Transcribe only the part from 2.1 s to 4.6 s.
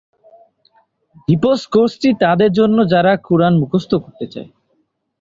তাদের জন্য যারা কুরআন মুখস্থ করতে চায়।